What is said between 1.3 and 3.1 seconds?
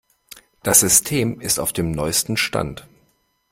ist auf dem neuesten Stand.